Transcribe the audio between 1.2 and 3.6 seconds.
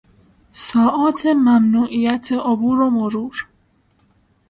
مموعیت عبور و مرور